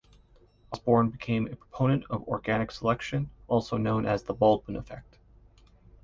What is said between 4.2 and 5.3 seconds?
the Baldwin effect.